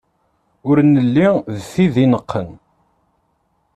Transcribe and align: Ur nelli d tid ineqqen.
Ur 0.69 0.77
nelli 0.93 1.27
d 1.55 1.57
tid 1.71 1.95
ineqqen. 2.03 2.49